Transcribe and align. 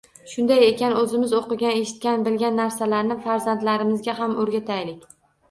Shunday 0.29 0.61
ekan, 0.67 0.95
o‘zimiz 1.01 1.35
o‘qigan, 1.39 1.77
eshitgan, 1.81 2.23
bilgan 2.29 2.57
narsalarni 2.61 3.19
farzandlarimizga 3.27 4.19
ham 4.23 4.35
o‘rgataylik. 4.47 5.07